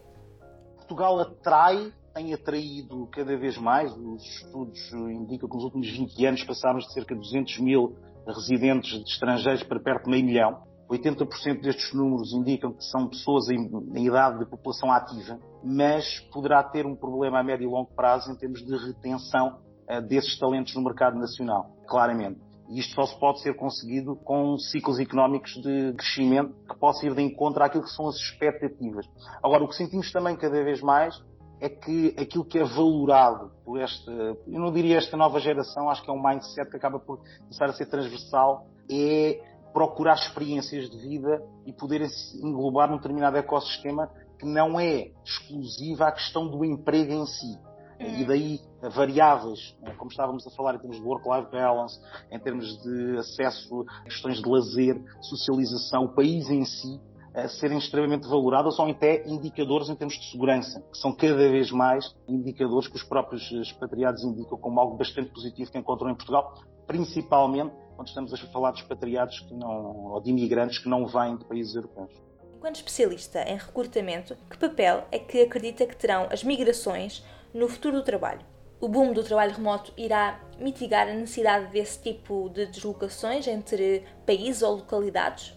Portugal 0.76 1.20
atrai, 1.20 1.92
tem 2.12 2.34
atraído 2.34 3.06
cada 3.12 3.36
vez 3.36 3.56
mais. 3.56 3.92
Os 3.96 4.22
estudos 4.24 4.92
indicam 4.92 5.48
que 5.48 5.54
nos 5.54 5.64
últimos 5.64 5.88
20 5.88 6.26
anos 6.26 6.44
passámos 6.44 6.84
de 6.86 6.92
cerca 6.92 7.14
de 7.14 7.20
200 7.20 7.58
mil 7.60 7.96
residentes 8.26 8.98
de 8.98 9.10
estrangeiros 9.10 9.62
para 9.62 9.80
perto 9.80 10.04
de 10.04 10.10
meio 10.10 10.24
milhão. 10.24 10.69
80% 10.90 11.60
destes 11.60 11.94
números 11.94 12.32
indicam 12.32 12.72
que 12.72 12.84
são 12.84 13.08
pessoas 13.08 13.48
em, 13.48 13.70
em, 13.94 14.06
idade 14.06 14.40
de 14.40 14.46
população 14.46 14.90
ativa, 14.90 15.38
mas 15.62 16.18
poderá 16.32 16.62
ter 16.64 16.84
um 16.84 16.96
problema 16.96 17.38
a 17.38 17.44
médio 17.44 17.68
e 17.68 17.70
longo 17.70 17.90
prazo 17.94 18.32
em 18.32 18.36
termos 18.36 18.64
de 18.64 18.76
retenção 18.76 19.60
uh, 19.88 20.00
desses 20.02 20.36
talentos 20.38 20.74
no 20.74 20.82
mercado 20.82 21.16
nacional, 21.16 21.70
claramente. 21.86 22.40
E 22.68 22.80
isto 22.80 22.94
só 22.94 23.06
se 23.06 23.18
pode 23.18 23.40
ser 23.40 23.54
conseguido 23.54 24.16
com 24.16 24.56
ciclos 24.58 24.98
económicos 24.98 25.52
de 25.62 25.92
crescimento 25.92 26.54
que 26.68 26.78
possam 26.78 27.08
ir 27.08 27.14
de 27.14 27.22
encontro 27.22 27.62
àquilo 27.62 27.84
que 27.84 27.90
são 27.90 28.08
as 28.08 28.16
expectativas. 28.16 29.06
Agora, 29.42 29.64
o 29.64 29.68
que 29.68 29.74
sentimos 29.74 30.10
também 30.12 30.36
cada 30.36 30.62
vez 30.62 30.80
mais 30.80 31.20
é 31.60 31.68
que 31.68 32.14
aquilo 32.18 32.44
que 32.44 32.58
é 32.58 32.64
valorado 32.64 33.52
por 33.64 33.78
esta, 33.78 34.10
eu 34.10 34.58
não 34.60 34.72
diria 34.72 34.96
esta 34.96 35.16
nova 35.16 35.38
geração, 35.38 35.90
acho 35.90 36.02
que 36.02 36.10
é 36.10 36.12
um 36.12 36.22
mindset 36.22 36.70
que 36.70 36.76
acaba 36.76 36.98
por 36.98 37.20
começar 37.40 37.66
a 37.66 37.72
ser 37.72 37.86
transversal, 37.86 38.66
é 38.90 39.49
procurar 39.72 40.14
experiências 40.14 40.90
de 40.90 40.98
vida 40.98 41.42
e 41.66 41.72
poder 41.72 42.02
englobar 42.42 42.90
num 42.90 42.96
determinado 42.96 43.36
ecossistema 43.36 44.10
que 44.38 44.46
não 44.46 44.80
é 44.80 45.10
exclusiva 45.24 46.06
à 46.06 46.12
questão 46.12 46.48
do 46.48 46.64
emprego 46.64 47.12
em 47.12 47.26
si. 47.26 47.58
E 48.00 48.24
daí 48.24 48.58
variáveis, 48.94 49.76
como 49.98 50.10
estávamos 50.10 50.46
a 50.46 50.50
falar 50.50 50.74
em 50.74 50.78
termos 50.78 50.96
de 50.96 51.02
work-life 51.02 51.50
balance, 51.52 52.00
em 52.30 52.38
termos 52.38 52.82
de 52.82 53.18
acesso 53.18 53.84
a 53.86 54.04
questões 54.04 54.38
de 54.40 54.48
lazer, 54.48 54.98
socialização, 55.20 56.04
o 56.04 56.14
país 56.14 56.48
em 56.48 56.64
si, 56.64 56.98
a 57.34 57.48
serem 57.48 57.78
extremamente 57.78 58.26
valoradas 58.26 58.78
ou 58.78 58.86
até 58.86 59.26
indicadores 59.28 59.88
em 59.88 59.94
termos 59.94 60.14
de 60.14 60.30
segurança, 60.30 60.80
que 60.90 60.98
são 60.98 61.12
cada 61.12 61.36
vez 61.36 61.70
mais 61.70 62.14
indicadores 62.28 62.88
que 62.88 62.96
os 62.96 63.02
próprios 63.02 63.50
expatriados 63.52 64.24
indicam 64.24 64.58
como 64.58 64.80
algo 64.80 64.96
bastante 64.96 65.30
positivo 65.30 65.70
que 65.70 65.78
encontram 65.78 66.10
em 66.10 66.14
Portugal, 66.14 66.54
principalmente 66.86 67.72
quando 67.94 68.08
estamos 68.08 68.32
a 68.32 68.36
falar 68.48 68.72
de 68.72 68.80
expatriados 68.80 69.40
que 69.40 69.54
não, 69.54 70.12
ou 70.12 70.20
de 70.20 70.30
imigrantes 70.30 70.78
que 70.78 70.88
não 70.88 71.06
vêm 71.06 71.36
de 71.36 71.44
países 71.44 71.74
europeus. 71.74 72.10
Enquanto 72.56 72.76
especialista 72.76 73.42
em 73.42 73.56
recrutamento, 73.56 74.36
que 74.50 74.58
papel 74.58 75.04
é 75.10 75.18
que 75.18 75.42
acredita 75.42 75.86
que 75.86 75.96
terão 75.96 76.26
as 76.30 76.44
migrações 76.44 77.24
no 77.54 77.68
futuro 77.68 77.96
do 77.96 78.02
trabalho? 78.02 78.40
O 78.80 78.88
boom 78.88 79.12
do 79.12 79.22
trabalho 79.22 79.54
remoto 79.54 79.92
irá 79.96 80.40
mitigar 80.58 81.06
a 81.06 81.12
necessidade 81.12 81.70
desse 81.70 82.02
tipo 82.02 82.48
de 82.48 82.66
deslocações 82.66 83.46
entre 83.46 84.04
países 84.26 84.62
ou 84.62 84.76
localidades? 84.76 85.54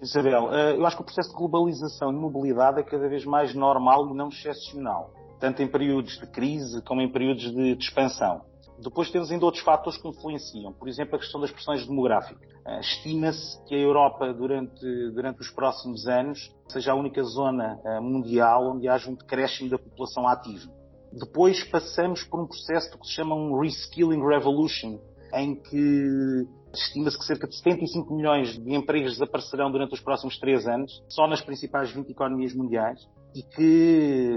Isabel, 0.00 0.52
eh, 0.52 0.76
eu 0.76 0.86
acho 0.86 0.96
que 0.96 1.02
o 1.02 1.04
processo 1.04 1.30
de 1.30 1.36
globalização 1.36 2.12
e 2.12 2.14
mobilidade 2.14 2.80
é 2.80 2.82
cada 2.82 3.08
vez 3.08 3.24
mais 3.24 3.54
normal 3.54 4.08
e 4.08 4.14
não 4.14 4.28
excepcional, 4.28 5.10
tanto 5.40 5.62
em 5.62 5.68
períodos 5.68 6.18
de 6.18 6.26
crise 6.26 6.82
como 6.82 7.00
em 7.00 7.10
períodos 7.10 7.50
de, 7.50 7.72
expansão. 7.72 8.42
Depois 8.78 9.10
temos 9.10 9.30
ainda 9.30 9.46
outros 9.46 9.64
fatores 9.64 9.98
que 9.98 10.06
influenciam, 10.06 10.70
por 10.74 10.86
exemplo, 10.86 11.16
a 11.16 11.18
questão 11.18 11.40
das 11.40 11.50
pressões 11.50 11.86
demográficas. 11.86 12.46
Eh, 12.66 12.80
estima-se 12.80 13.62
que 13.64 13.74
a 13.74 13.78
Europa, 13.78 14.34
durante, 14.34 15.10
durante 15.12 15.40
os 15.40 15.50
próximos 15.50 16.06
anos, 16.06 16.54
seja 16.68 16.92
a 16.92 16.94
única 16.94 17.22
zona 17.22 17.80
eh, 17.82 18.00
mundial 18.00 18.74
onde 18.74 18.86
haja 18.86 19.10
um 19.10 19.14
decréscimo 19.14 19.70
da 19.70 19.78
população 19.78 20.28
ativa. 20.28 20.70
Depois 21.10 21.64
passamos 21.64 22.22
por 22.24 22.38
um 22.38 22.46
processo 22.46 22.98
que 22.98 23.06
se 23.06 23.14
chama 23.14 23.34
um 23.34 23.58
reskilling 23.58 24.22
revolution, 24.22 24.98
em 25.34 25.54
que 25.54 26.46
estima-se 26.72 27.18
que 27.18 27.24
cerca 27.24 27.46
de 27.46 27.56
75 27.56 28.14
milhões 28.14 28.58
de 28.58 28.74
empregos 28.74 29.12
desaparecerão 29.12 29.70
durante 29.70 29.94
os 29.94 30.00
próximos 30.00 30.38
três 30.38 30.66
anos, 30.66 31.02
só 31.08 31.26
nas 31.26 31.40
principais 31.40 31.90
20 31.90 32.10
economias 32.10 32.54
mundiais, 32.54 33.00
e 33.36 33.42
que 33.42 34.34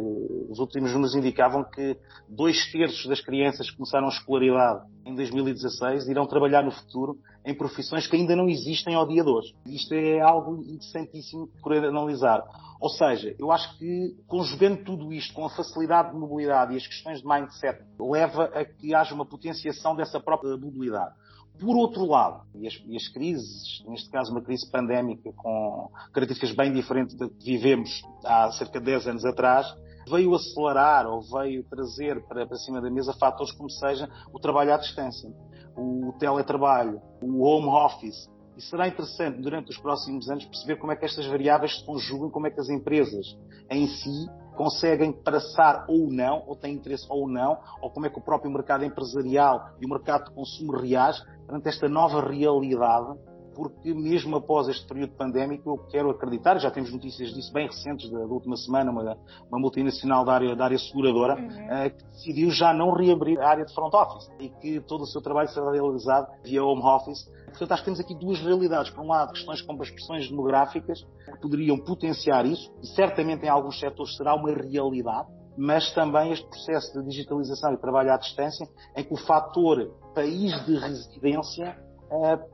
os 0.50 0.60
últimos 0.60 0.92
números 0.92 1.16
indicavam 1.16 1.64
que 1.64 1.98
dois 2.28 2.70
terços 2.70 3.08
das 3.08 3.22
crianças 3.22 3.70
que 3.72 3.78
começaram 3.78 4.08
a 4.08 4.10
escolaridade 4.10 4.86
em 5.06 5.16
2016 5.16 6.10
irão 6.10 6.28
trabalhar 6.28 6.64
no 6.64 6.72
futuro 6.72 7.18
em 7.46 7.56
profissões 7.56 8.08
que 8.08 8.18
ainda 8.18 8.36
não 8.36 8.50
existem 8.50 8.96
ao 8.96 9.08
dia 9.08 9.24
de 9.24 9.30
hoje. 9.30 9.56
Isto 9.66 9.94
é 9.94 10.20
algo 10.20 10.62
interessantíssimo 10.64 11.48
por 11.64 11.72
analisar. 11.74 12.44
Ou 12.82 12.90
seja, 12.90 13.34
eu 13.40 13.54
acho 13.54 13.78
que 13.78 14.18
conjugando 14.28 14.84
tudo 14.84 15.14
isto 15.14 15.34
com 15.34 15.46
a 15.46 15.50
facilidade 15.50 16.12
de 16.12 16.18
mobilidade 16.18 16.74
e 16.74 16.78
as 16.78 16.86
questões 16.86 17.22
de 17.22 17.28
mindset, 17.28 17.82
leva 17.98 18.46
a 18.54 18.66
que 18.66 18.94
haja 18.94 19.16
uma 19.16 19.26
potenciação 19.26 19.96
dessa 19.96 20.20
própria 20.20 20.58
mobilidade. 20.58 21.16
Por 21.60 21.76
outro 21.76 22.06
lado, 22.06 22.44
e 22.56 22.68
as, 22.68 22.74
e 22.86 22.96
as, 22.96 23.08
crises, 23.10 23.84
neste 23.86 24.10
caso 24.10 24.32
uma 24.32 24.42
crise 24.42 24.70
pandémica 24.72 25.32
com 25.34 25.90
características 26.14 26.56
bem 26.56 26.72
diferentes 26.72 27.16
da 27.18 27.28
que 27.28 27.44
vivemos 27.44 28.02
há 28.24 28.50
cerca 28.52 28.80
de 28.80 28.86
10 28.86 29.08
anos 29.08 29.26
atrás, 29.26 29.68
veio 30.10 30.34
acelerar 30.34 31.06
ou 31.06 31.22
veio 31.22 31.64
trazer 31.66 32.26
para, 32.28 32.48
para 32.48 32.58
cima 32.58 32.82
da 32.82 32.90
mesa 32.90 33.14
fatores 33.14 33.52
como 33.52 33.70
seja 33.70 34.10
o 34.34 34.40
trabalho 34.40 34.74
à 34.74 34.78
distância, 34.78 35.30
o 35.76 36.14
teletrabalho, 36.18 37.02
o 37.22 37.44
home 37.44 37.68
office, 37.68 38.30
e 38.58 38.62
será 38.62 38.88
interessante, 38.88 39.42
durante 39.42 39.70
os 39.70 39.78
próximos 39.78 40.30
anos, 40.30 40.46
perceber 40.46 40.76
como 40.78 40.92
é 40.92 40.96
que 40.96 41.06
estas 41.06 41.26
variáveis 41.26 41.78
se 41.78 41.86
conjugam, 41.86 42.30
como 42.30 42.48
é 42.48 42.52
que 42.52 42.60
as 42.60 42.68
empresas 42.68 43.38
em 43.70 43.88
si 43.88 44.28
conseguem 44.60 45.14
passar 45.14 45.86
ou 45.88 46.12
não, 46.12 46.44
ou 46.46 46.54
têm 46.54 46.74
interesse 46.74 47.06
ou 47.10 47.30
não, 47.30 47.58
ou 47.82 47.90
como 47.90 48.08
é 48.08 48.10
que 48.10 48.20
o 48.20 48.22
próprio 48.22 48.52
mercado 48.52 48.84
empresarial 48.84 49.70
e 49.80 49.86
o 49.86 49.90
mercado 49.90 50.26
de 50.26 50.32
consumo 50.32 50.76
reage 50.76 51.24
perante 51.48 51.70
esta 51.70 51.88
nova 51.88 52.20
realidade 52.20 53.18
porque 53.60 53.94
mesmo 53.94 54.38
após 54.38 54.70
este 54.70 54.88
período 54.88 55.18
pandémico, 55.18 55.70
eu 55.70 55.78
quero 55.90 56.10
acreditar, 56.10 56.58
já 56.60 56.72
temos 56.72 56.94
notícias 56.94 57.34
disso 57.34 57.52
bem 57.52 57.68
recentes 57.68 58.10
da, 58.10 58.20
da 58.20 58.26
última 58.26 58.56
semana, 58.56 58.90
uma, 58.90 59.18
uma, 59.50 59.60
multinacional 59.60 60.24
da 60.24 60.34
área, 60.34 60.56
da 60.56 60.64
área 60.64 60.78
seguradora, 60.78 61.36
uhum. 61.36 61.48
uh, 61.48 61.90
que 61.90 62.06
decidiu 62.06 62.52
já 62.52 62.74
não 62.74 62.94
reabrir 62.94 63.38
a 63.38 63.50
área 63.50 63.66
de 63.66 63.74
front 63.74 63.94
office 63.94 64.32
e 64.40 64.48
que 64.48 64.80
todo 64.80 65.02
o 65.02 65.06
seu 65.06 65.22
trabalho 65.22 65.50
será 65.50 65.74
realizado 65.74 66.32
via 66.42 66.64
home 66.64 66.82
office. 66.82 67.30
Portanto, 67.48 67.72
acho 67.74 67.82
que 67.82 67.86
temos 67.86 68.00
aqui 68.00 68.16
duas 68.16 68.40
realidades. 68.40 68.92
Por 68.92 69.04
um 69.04 69.10
lado, 69.10 69.34
questões 69.34 69.62
como 69.62 69.84
as 69.84 69.92
pressões 69.92 70.30
demográficas, 70.30 71.06
que 71.26 71.42
poderiam 71.42 71.78
potenciar 71.78 72.46
isso, 72.46 72.72
e 72.82 72.88
certamente 72.88 73.46
em 73.46 73.50
alguns 73.50 73.78
setores 73.78 74.16
será 74.16 74.36
uma 74.36 74.54
realidade, 74.54 75.28
mas 75.58 75.94
também 75.94 76.32
este 76.32 76.48
processo 76.48 76.98
de 76.98 77.10
digitalização 77.10 77.74
e 77.74 77.78
trabalho 77.78 78.14
à 78.14 78.16
distância, 78.16 78.66
em 78.96 79.04
que 79.04 79.14
o 79.14 79.18
fator 79.18 79.94
país 80.16 80.66
de 80.66 80.78
residência 80.78 81.89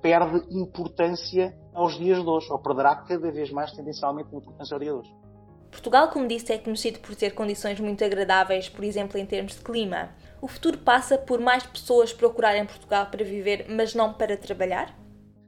perde 0.02 0.46
importância 0.50 1.56
aos 1.74 1.98
dias 1.98 2.22
de 2.22 2.30
hoje, 2.30 2.48
ou 2.52 2.60
perderá 2.60 2.96
cada 2.96 3.32
vez 3.32 3.52
mais 3.52 3.72
tendencialmente 3.72 4.36
importância 4.36 4.76
aos 4.76 4.84
dias 4.84 4.94
de 4.94 5.00
hoje. 5.00 5.26
Portugal, 5.72 6.10
como 6.10 6.28
disse, 6.28 6.54
é 6.54 6.58
conhecido 6.58 7.00
por 7.00 7.16
ter 7.16 7.34
condições 7.34 7.80
muito 7.80 8.04
agradáveis, 8.04 8.70
por 8.70 8.84
exemplo, 8.84 9.18
em 9.18 9.26
termos 9.26 9.56
de 9.56 9.62
clima. 9.62 10.10
O 10.42 10.48
futuro 10.48 10.78
passa 10.78 11.18
por 11.18 11.40
mais 11.40 11.66
pessoas 11.66 12.14
procurarem 12.14 12.66
Portugal 12.66 13.08
para 13.08 13.26
viver, 13.26 13.66
mas 13.70 13.94
não 13.94 14.14
para 14.14 14.38
trabalhar? 14.38 14.98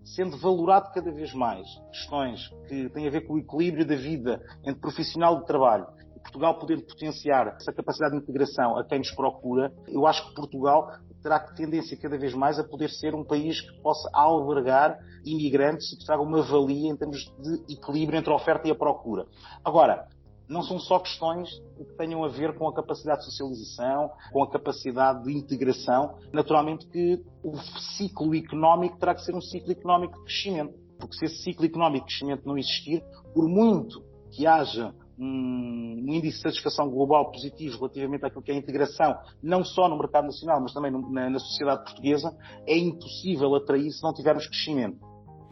Sendo 0.04 0.38
valorado 0.38 0.92
cada 0.94 1.12
vez 1.12 1.34
mais 1.34 1.68
questões 1.92 2.50
que 2.68 2.90
têm 2.90 3.08
a 3.08 3.12
ver 3.12 3.22
com 3.22 3.36
o 3.36 3.40
equilíbrio 3.40 3.86
da 3.86 3.96
vida 3.96 4.42
entre 4.64 4.82
profissional 4.82 5.40
e 5.42 5.46
trabalho 5.46 5.88
Portugal 6.28 6.60
podendo 6.60 6.84
potenciar 6.84 7.56
essa 7.56 7.72
capacidade 7.72 8.14
de 8.16 8.22
integração 8.22 8.78
a 8.78 8.84
quem 8.84 9.00
nos 9.00 9.12
procura, 9.12 9.74
eu 9.88 10.06
acho 10.06 10.28
que 10.28 10.36
Portugal 10.36 10.92
terá 11.24 11.40
tendência 11.40 11.98
cada 11.98 12.18
vez 12.18 12.34
mais 12.34 12.60
a 12.60 12.64
poder 12.64 12.90
ser 12.90 13.16
um 13.16 13.24
país 13.24 13.62
que 13.62 13.82
possa 13.82 14.10
albergar 14.14 15.00
imigrantes 15.26 15.92
e 15.92 15.98
que 15.98 16.06
traga 16.06 16.22
uma 16.22 16.42
valia 16.42 16.92
em 16.92 16.96
termos 16.96 17.20
de 17.40 17.74
equilíbrio 17.74 18.20
entre 18.20 18.32
a 18.32 18.36
oferta 18.36 18.68
e 18.68 18.72
a 18.72 18.76
procura. 18.76 19.26
Agora, 19.64 20.08
não 20.48 20.62
são 20.62 20.80
só 20.80 21.00
questões 21.00 21.50
que 21.76 21.84
tenham 21.98 22.24
a 22.24 22.30
ver 22.30 22.58
com 22.58 22.68
a 22.68 22.74
capacidade 22.74 23.20
de 23.20 23.26
socialização, 23.26 24.10
com 24.32 24.44
a 24.44 24.50
capacidade 24.50 25.24
de 25.24 25.34
integração. 25.34 26.18
Naturalmente 26.32 26.88
que 26.88 27.22
o 27.44 27.58
ciclo 27.98 28.34
económico 28.34 28.98
terá 28.98 29.14
que 29.14 29.24
ser 29.24 29.36
um 29.36 29.42
ciclo 29.42 29.72
económico 29.72 30.18
de 30.20 30.24
crescimento. 30.24 30.74
Porque 30.98 31.18
se 31.18 31.26
esse 31.26 31.44
ciclo 31.44 31.66
económico 31.66 32.08
de 32.08 32.14
crescimento 32.14 32.48
não 32.48 32.58
existir, 32.58 33.04
por 33.34 33.48
muito 33.48 34.02
que 34.32 34.48
haja 34.48 34.94
um, 35.18 36.06
um, 36.08 36.14
índice 36.14 36.38
de 36.38 36.44
satisfação 36.44 36.90
global 36.90 37.32
positivo 37.32 37.78
relativamente 37.78 38.26
àquilo 38.26 38.42
que 38.42 38.52
é 38.52 38.54
a 38.54 38.58
integração, 38.58 39.18
não 39.42 39.64
só 39.64 39.88
no 39.88 39.98
mercado 39.98 40.26
nacional, 40.26 40.62
mas 40.62 40.74
também 40.74 40.92
no, 40.92 41.10
na, 41.12 41.30
na 41.30 41.40
sociedade 41.40 41.84
portuguesa, 41.84 42.36
é 42.66 42.78
impossível 42.78 43.56
atrair 43.56 43.92
se 43.92 44.04
não 44.04 44.14
tivermos 44.14 44.48
crescimento. 44.48 45.00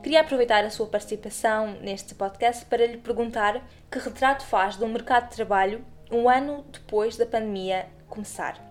Queria 0.04 0.22
aproveitar 0.22 0.64
a 0.64 0.70
sua 0.70 0.86
participação 0.86 1.80
neste 1.82 2.14
podcast 2.14 2.66
para 2.66 2.86
lhe 2.86 2.98
perguntar 2.98 3.68
que 3.90 3.98
retrato 3.98 4.46
faz 4.46 4.78
do 4.78 4.88
mercado 4.88 5.30
de 5.30 5.36
trabalho 5.36 5.84
um 6.12 6.30
ano 6.30 6.64
depois 6.72 7.18
da 7.18 7.26
pandemia 7.26 7.90
começar. 8.08 8.64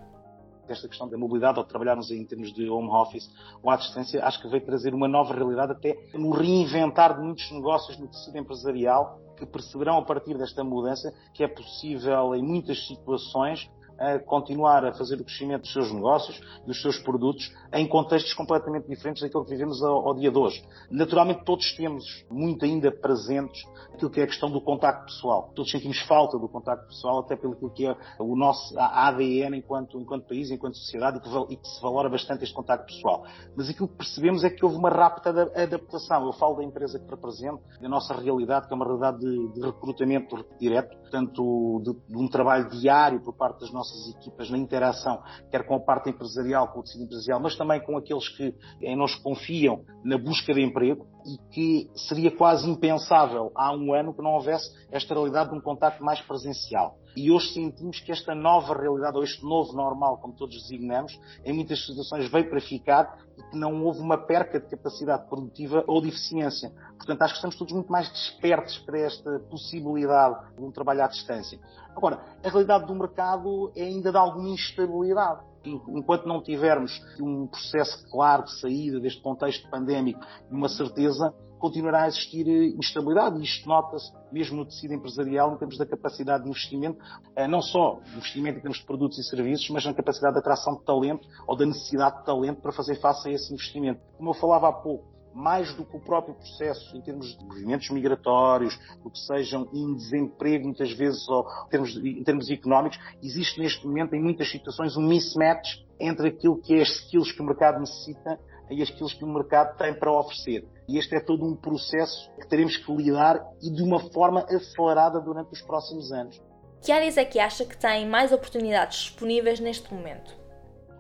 Esta 0.69 0.89
questão 0.89 1.09
da 1.09 1.19
mobilidade, 1.19 1.59
ao 1.59 1.65
trabalharmos 1.65 2.11
em 2.11 2.25
termos 2.25 2.53
de 2.55 2.71
home 2.71 2.89
office 2.89 3.29
ou 3.63 3.71
à 3.71 3.77
distância, 3.77 4.25
acho 4.25 4.41
que 4.41 4.49
veio 4.49 4.65
trazer 4.65 4.95
uma 4.95 5.09
nova 5.09 5.35
realidade 5.35 5.73
até 5.73 5.99
no 6.15 6.31
reinventar 6.31 7.17
de 7.17 7.21
muitos 7.21 7.51
negócios 7.51 7.99
no 7.99 8.07
tecido 8.07 8.39
empresarial 8.39 9.21
que 9.35 9.47
perceberão 9.47 9.99
a 9.99 10.03
partir 10.05 10.37
desta 10.37 10.63
mudança 10.65 11.13
que 11.33 11.43
é 11.43 11.49
possível, 11.49 12.35
em 12.35 12.43
muitas 12.43 12.87
situações, 12.87 13.69
a 13.99 14.19
continuar 14.19 14.85
a 14.85 14.93
fazer 14.93 15.21
o 15.21 15.25
crescimento 15.25 15.63
dos 15.63 15.73
seus 15.73 15.93
negócios, 15.93 16.41
dos 16.67 16.81
seus 16.81 16.99
produtos, 16.99 17.53
em 17.73 17.87
contextos 17.87 18.35
completamente 18.35 18.89
diferentes 18.89 19.23
daquilo 19.23 19.45
que 19.45 19.51
vivemos 19.51 19.83
ao, 19.83 20.09
ao, 20.09 20.15
dia 20.15 20.31
de 20.31 20.39
hoje. 20.39 20.65
Naturalmente, 20.91 21.45
todos 21.45 21.73
temos 21.77 22.05
muito 22.31 22.65
ainda 22.65 22.91
presentes 22.91 23.63
aquilo 23.93 24.11
que 24.11 24.21
é 24.21 24.25
a 24.25 24.27
questão 24.27 24.51
do 24.51 24.61
contacto 24.61 25.07
pessoal. 25.07 25.53
Todos 25.55 25.71
sentimos 25.71 26.01
falta 26.01 26.39
do 26.39 26.49
contacto 26.49 26.87
pessoal, 26.89 27.21
até 27.21 27.37
pelo 27.37 27.55
que 27.71 27.87
é 27.87 27.97
o 28.19 28.37
nosso 28.37 28.79
ADN 28.79 29.59
enquanto, 29.59 30.01
enquanto 30.01 30.27
país, 30.27 30.51
enquanto 30.51 30.77
sociedade, 30.77 31.19
e 31.19 31.21
que, 31.21 31.55
e 31.55 31.57
que, 31.57 31.69
se 31.69 31.81
valora 31.81 32.09
bastante 32.09 32.45
este 32.45 32.55
contacto 32.55 32.87
pessoal. 32.87 33.25
Mas 33.57 33.69
aquilo 33.69 33.89
que 33.89 33.97
percebemos 33.97 34.45
é 34.45 34.51
que 34.51 34.65
houve 34.65 34.77
uma 34.77 34.91
rápida 34.91 35.53
adaptação. 35.55 36.27
Eu 36.27 36.33
falo 36.33 36.57
da 36.57 36.65
empresa 36.65 36.99
que 36.99 37.09
represento, 37.09 37.61
da 37.81 37.89
nossa 37.89 38.15
realidade, 38.15 38.67
que 38.67 38.73
é 38.73 38.77
uma 38.77 38.85
realidade 38.85 39.19
de, 39.19 39.53
de 39.53 39.61
recrutamento 39.61 40.45
direto, 40.59 40.97
portanto, 40.99 41.83
de, 41.85 41.93
de 42.13 42.17
um 42.17 42.29
trabalho 42.29 42.69
diário 42.71 43.21
por 43.21 43.35
parte 43.35 43.61
das 43.61 43.71
nossas 43.71 43.84
nossas 43.85 44.15
equipas 44.15 44.51
na 44.51 44.59
interação, 44.59 45.23
quer 45.51 45.67
com 45.67 45.75
a 45.75 45.81
parte 45.81 46.11
empresarial, 46.11 46.73
com 46.73 46.81
o 46.81 46.83
tecido 46.83 47.05
empresarial, 47.05 47.41
mas 47.41 47.57
também 47.57 47.81
com 47.81 47.97
aqueles 47.97 48.29
que 48.29 48.55
em 48.81 48.97
nós 48.97 49.15
confiam 49.17 49.85
na 50.03 50.17
busca 50.17 50.55
de 50.55 50.63
emprego. 50.63 51.07
E 51.25 51.39
que 51.51 51.91
seria 52.09 52.31
quase 52.31 52.69
impensável 52.69 53.51
há 53.55 53.75
um 53.75 53.95
ano 53.95 54.13
que 54.13 54.23
não 54.23 54.33
houvesse 54.33 54.71
esta 54.91 55.15
realidade 55.15 55.51
de 55.51 55.57
um 55.57 55.61
contacto 55.61 56.05
mais 56.05 56.21
presencial. 56.21 56.99
E 57.17 57.31
hoje 57.31 57.53
sentimos 57.53 58.01
que 58.01 58.11
esta 58.11 58.35
nova 58.35 58.75
realidade, 58.75 59.17
ou 59.17 59.23
este 59.23 59.43
novo 59.45 59.73
normal, 59.73 60.19
como 60.19 60.35
todos 60.35 60.57
designamos, 60.63 61.19
em 61.45 61.53
muitas 61.53 61.85
situações 61.87 62.29
veio 62.29 62.51
para 62.51 62.61
ficar 62.61 63.19
e 63.39 63.43
que 63.51 63.57
não 63.57 63.85
houve 63.85 64.01
uma 64.01 64.19
perca 64.19 64.59
de 64.59 64.69
capacidade 64.69 65.29
produtiva 65.29 65.85
ou 65.87 66.01
de 66.01 66.09
eficiência. 66.09 66.73
Portanto, 66.97 67.23
acho 67.23 67.35
que 67.35 67.39
estamos 67.39 67.57
todos 67.57 67.73
muito 67.73 67.91
mais 67.91 68.11
despertos 68.11 68.79
para 68.79 68.99
esta 68.99 69.39
possibilidade 69.49 70.57
de 70.57 70.63
um 70.63 70.73
trabalho 70.73 71.05
à 71.05 71.07
distância. 71.07 71.59
Agora, 71.95 72.21
a 72.43 72.49
realidade 72.49 72.87
do 72.87 72.95
mercado 72.95 73.73
é 73.77 73.85
ainda 73.85 74.11
de 74.11 74.19
alguma 74.19 74.49
instabilidade 74.49 75.54
enquanto 75.67 76.27
não 76.27 76.43
tivermos 76.43 76.93
um 77.21 77.47
processo 77.47 78.09
claro 78.11 78.45
de 78.45 78.61
saída 78.61 79.01
deste 79.01 79.23
contexto 79.23 79.69
pandémico 79.71 80.21
e 80.51 80.55
uma 80.55 80.69
certeza, 80.69 81.35
continuará 81.59 82.03
a 82.03 82.09
existir 82.09 82.47
instabilidade. 82.77 83.41
E 83.41 83.45
isto 83.45 83.67
nota-se 83.67 84.13
mesmo 84.31 84.59
no 84.59 84.67
tecido 84.67 84.93
empresarial, 84.93 85.55
em 85.55 85.57
termos 85.57 85.79
da 85.79 85.87
capacidade 85.87 86.45
de 86.45 86.51
investimento, 86.51 86.99
eh, 87.35 87.49
não 87.49 87.63
só 87.63 88.01
investimento 88.15 88.59
em 88.59 88.63
termos 88.63 88.79
de 88.79 88.85
produtos 88.85 89.19
e 89.19 89.25
serviços, 89.25 89.71
mas 89.71 89.85
na 89.85 89.95
capacidade 89.95 90.35
de 90.35 90.41
atração 90.41 90.77
de 90.77 90.85
talento 90.85 91.27
ou 91.47 91.57
da 91.57 91.65
necessidade 91.65 92.19
de 92.19 92.27
talento 92.27 92.61
para 92.61 92.73
fazer 92.73 92.97
face 92.97 93.29
a 93.29 93.33
esse 93.33 93.53
investimento. 93.53 94.01
Como 94.19 94.31
eu 94.31 94.35
falava 94.35 94.69
há 94.69 94.73
pouco, 94.73 95.14
mais 95.35 95.75
do 95.75 95.85
que 95.85 95.97
o 95.97 96.01
próprio 96.01 96.35
processo 96.35 96.97
em 96.97 97.01
termos 97.01 97.37
de 97.37 97.45
movimentos 97.45 97.91
migratórios, 97.91 98.79
do 99.03 99.11
que 99.11 99.19
sejam 99.19 99.69
em 99.73 99.95
desemprego, 99.95 100.65
muitas 100.65 100.93
vezes, 100.93 101.29
ou 101.29 101.47
em 101.67 101.71
termos, 101.71 101.97
em 101.97 102.23
termos 102.23 102.51
económicos, 102.51 102.99
existe 103.23 103.61
neste 103.61 103.87
momento, 103.87 104.15
em 104.15 104.23
muitas 104.23 104.51
situações, 104.51 104.97
um 104.97 105.07
mismatch 105.07 105.85
entre 105.99 106.29
aquilo 106.29 106.61
que 106.61 106.75
é 106.75 106.83
as 106.83 106.89
skills 106.89 107.33
que 107.33 107.43
o 107.43 107.45
mercado 107.45 107.81
necessita 107.81 108.39
e 108.71 108.81
as 108.81 108.89
skills 108.89 109.15
que 109.15 109.25
o 109.25 109.29
mercado 109.29 109.77
tem 109.77 109.93
para 109.93 110.13
oferecer. 110.13 110.67
E 110.89 110.99
este 110.99 111.17
é 111.17 111.21
todo 111.21 111.45
um 111.45 111.57
processo 111.57 112.31
que 112.41 112.49
teremos 112.49 112.77
que 112.77 112.93
lidar 112.95 113.41
e 113.63 113.71
de 113.71 113.83
uma 113.83 114.01
forma 114.13 114.41
acelerada 114.43 115.21
durante 115.21 115.53
os 115.53 115.63
próximos 115.63 116.13
anos. 116.13 116.41
Que 116.83 116.93
áreas 116.93 117.17
é 117.17 117.25
que 117.25 117.39
acha 117.39 117.65
que 117.65 117.77
têm 117.77 118.07
mais 118.07 118.33
oportunidades 118.33 118.99
disponíveis 118.99 119.59
neste 119.59 119.93
momento? 119.93 120.35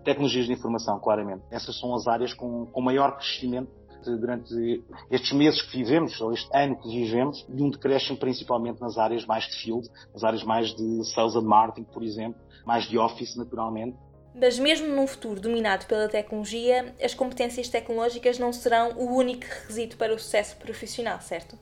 Tecnologias 0.02 0.46
de 0.46 0.52
informação, 0.52 0.98
claramente. 0.98 1.42
Essas 1.50 1.78
são 1.78 1.94
as 1.94 2.06
áreas 2.06 2.32
com, 2.34 2.66
com 2.66 2.80
maior 2.80 3.16
crescimento 3.16 3.70
durante 4.10 4.82
estes 5.10 5.32
meses 5.32 5.62
que 5.62 5.76
vivemos, 5.76 6.20
ou 6.20 6.32
este 6.32 6.48
ano 6.56 6.76
que 6.80 6.88
vivemos, 6.88 7.46
e 7.48 7.62
um 7.62 7.70
decréscimo 7.70 8.16
principalmente 8.16 8.80
nas 8.80 8.98
áreas 8.98 9.24
mais 9.24 9.44
de 9.44 9.56
field, 9.56 9.88
nas 10.12 10.24
áreas 10.24 10.42
mais 10.42 10.74
de 10.74 11.04
sales 11.12 11.34
and 11.34 11.42
marketing, 11.42 11.84
por 11.84 12.02
exemplo, 12.02 12.40
mais 12.64 12.84
de 12.84 12.98
office, 12.98 13.36
naturalmente. 13.36 13.96
Mas 14.34 14.58
mesmo 14.58 14.88
num 14.88 15.06
futuro 15.06 15.40
dominado 15.40 15.86
pela 15.86 16.08
tecnologia, 16.08 16.92
as 17.00 17.14
competências 17.14 17.68
tecnológicas 17.68 18.38
não 18.38 18.52
serão 18.52 18.92
o 18.96 19.14
único 19.14 19.44
requisito 19.44 19.96
para 19.96 20.12
o 20.12 20.18
sucesso 20.18 20.56
profissional, 20.56 21.20
certo? 21.20 21.56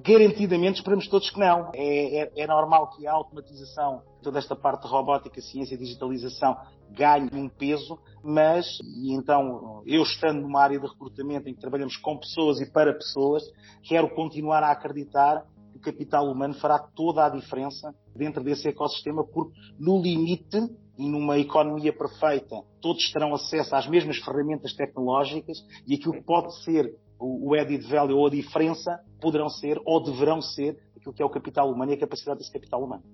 Garantidamente 0.00 0.78
esperamos 0.78 1.06
todos 1.06 1.30
que 1.30 1.38
não. 1.38 1.70
É, 1.74 2.22
é, 2.22 2.32
é, 2.36 2.46
normal 2.46 2.90
que 2.90 3.06
a 3.06 3.12
automatização, 3.12 4.02
toda 4.22 4.38
esta 4.38 4.56
parte 4.56 4.82
de 4.82 4.88
robótica, 4.88 5.40
ciência 5.40 5.74
e 5.74 5.78
digitalização 5.78 6.56
ganhe 6.90 7.28
um 7.34 7.48
peso, 7.48 7.98
mas, 8.22 8.78
e 8.82 9.12
então, 9.12 9.82
eu 9.86 10.02
estando 10.02 10.40
numa 10.40 10.62
área 10.62 10.78
de 10.78 10.86
recrutamento 10.86 11.48
em 11.48 11.54
que 11.54 11.60
trabalhamos 11.60 11.96
com 11.96 12.16
pessoas 12.16 12.60
e 12.60 12.70
para 12.70 12.92
pessoas, 12.92 13.42
quero 13.82 14.08
continuar 14.14 14.62
a 14.62 14.70
acreditar 14.70 15.44
que 15.72 15.78
o 15.78 15.80
capital 15.80 16.26
humano 16.30 16.54
fará 16.54 16.78
toda 16.78 17.24
a 17.24 17.28
diferença 17.28 17.94
dentro 18.14 18.42
desse 18.42 18.68
ecossistema, 18.68 19.24
porque 19.24 19.58
no 19.78 20.00
limite 20.00 20.58
e 20.98 21.08
numa 21.08 21.38
economia 21.38 21.92
perfeita, 21.92 22.56
todos 22.80 23.10
terão 23.10 23.34
acesso 23.34 23.74
às 23.74 23.86
mesmas 23.86 24.18
ferramentas 24.18 24.74
tecnológicas 24.74 25.58
e 25.86 25.94
aquilo 25.94 26.12
que 26.12 26.22
pode 26.22 26.54
ser 26.62 26.94
o 27.22 27.54
added 27.54 27.86
value 27.86 28.16
ou 28.16 28.26
a 28.26 28.30
diferença 28.30 29.00
poderão 29.20 29.48
ser 29.48 29.80
ou 29.84 30.02
deverão 30.02 30.42
ser 30.42 30.76
aquilo 30.96 31.14
que 31.14 31.22
é 31.22 31.24
o 31.24 31.30
capital 31.30 31.70
humano 31.70 31.92
e 31.92 31.94
a 31.94 31.98
capacidade 31.98 32.38
desse 32.38 32.52
capital 32.52 32.82
humano. 32.82 33.04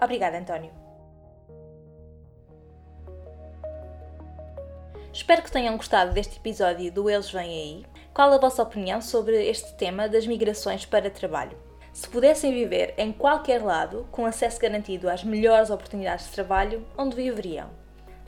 Obrigada, 0.00 0.38
António. 0.38 0.70
Espero 5.12 5.42
que 5.42 5.50
tenham 5.50 5.76
gostado 5.76 6.12
deste 6.12 6.36
episódio 6.36 6.92
do 6.92 7.08
Eles 7.10 7.30
Vêm 7.30 7.48
Aí. 7.48 7.86
Qual 8.14 8.32
a 8.32 8.38
vossa 8.38 8.62
opinião 8.62 9.00
sobre 9.00 9.48
este 9.48 9.74
tema 9.76 10.08
das 10.08 10.26
migrações 10.26 10.84
para 10.84 11.10
trabalho? 11.10 11.56
Se 11.92 12.08
pudessem 12.08 12.52
viver 12.52 12.94
em 12.98 13.10
qualquer 13.10 13.62
lado, 13.62 14.06
com 14.12 14.26
acesso 14.26 14.60
garantido 14.60 15.08
às 15.08 15.24
melhores 15.24 15.70
oportunidades 15.70 16.26
de 16.26 16.32
trabalho, 16.32 16.86
onde 16.96 17.16
viveriam? 17.16 17.70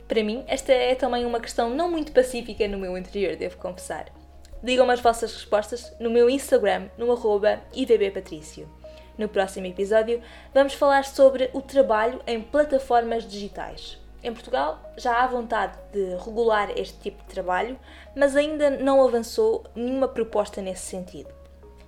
Para 0.07 0.23
mim, 0.23 0.43
esta 0.47 0.73
é 0.73 0.95
também 0.95 1.23
uma 1.23 1.39
questão 1.39 1.69
não 1.69 1.91
muito 1.91 2.11
pacífica 2.11 2.67
no 2.67 2.79
meu 2.79 2.97
interior, 2.97 3.35
devo 3.35 3.57
confessar. 3.57 4.18
Digam-me 4.61 4.91
as 4.91 4.99
vossas 4.99 5.33
respostas 5.33 5.93
no 5.99 6.09
meu 6.09 6.29
Instagram, 6.29 6.89
no 6.97 7.11
arroba 7.11 7.61
ivbpatricio. 7.73 8.69
No 9.17 9.29
próximo 9.29 9.67
episódio, 9.67 10.21
vamos 10.53 10.73
falar 10.73 11.05
sobre 11.05 11.49
o 11.53 11.61
trabalho 11.61 12.21
em 12.27 12.41
plataformas 12.41 13.27
digitais. 13.27 13.97
Em 14.21 14.33
Portugal 14.33 14.81
já 14.97 15.23
há 15.23 15.27
vontade 15.27 15.77
de 15.93 16.15
regular 16.23 16.77
este 16.77 16.99
tipo 16.99 17.23
de 17.23 17.29
trabalho, 17.29 17.79
mas 18.15 18.35
ainda 18.35 18.69
não 18.69 19.01
avançou 19.01 19.63
nenhuma 19.73 20.09
proposta 20.09 20.61
nesse 20.61 20.83
sentido. 20.83 21.33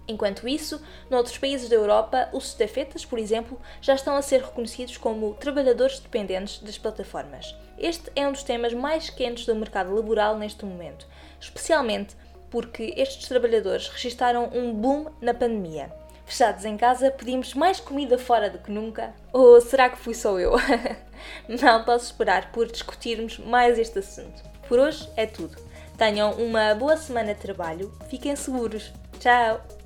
Enquanto 0.07 0.47
isso, 0.47 0.81
noutros 1.09 1.37
países 1.37 1.69
da 1.69 1.75
Europa, 1.75 2.29
os 2.33 2.47
estafetas, 2.47 3.05
por 3.05 3.19
exemplo, 3.19 3.59
já 3.81 3.95
estão 3.95 4.15
a 4.15 4.21
ser 4.21 4.41
reconhecidos 4.41 4.97
como 4.97 5.33
trabalhadores 5.35 5.99
dependentes 5.99 6.59
das 6.59 6.77
plataformas. 6.77 7.55
Este 7.77 8.11
é 8.15 8.27
um 8.27 8.31
dos 8.31 8.43
temas 8.43 8.73
mais 8.73 9.09
quentes 9.09 9.45
do 9.45 9.55
mercado 9.55 9.93
laboral 9.93 10.37
neste 10.37 10.65
momento, 10.65 11.07
especialmente 11.39 12.15
porque 12.51 12.93
estes 12.97 13.27
trabalhadores 13.27 13.87
registaram 13.87 14.49
um 14.53 14.73
boom 14.73 15.07
na 15.19 15.33
pandemia. 15.33 15.91
Fechados 16.25 16.63
em 16.65 16.77
casa, 16.77 17.09
pedimos 17.09 17.53
mais 17.53 17.79
comida 17.79 18.17
fora 18.17 18.49
do 18.49 18.59
que 18.59 18.71
nunca? 18.71 19.13
Ou 19.33 19.59
será 19.59 19.89
que 19.89 19.97
fui 19.97 20.13
só 20.13 20.39
eu? 20.39 20.53
Não 21.49 21.83
posso 21.83 22.05
esperar 22.05 22.51
por 22.51 22.71
discutirmos 22.71 23.39
mais 23.39 23.79
este 23.79 23.99
assunto. 23.99 24.43
Por 24.67 24.79
hoje 24.79 25.09
é 25.17 25.25
tudo. 25.25 25.57
Tenham 25.97 26.31
uma 26.33 26.73
boa 26.75 26.97
semana 26.97 27.33
de 27.33 27.41
trabalho, 27.41 27.91
fiquem 28.09 28.35
seguros. 28.35 28.91
Tchau! 29.19 29.80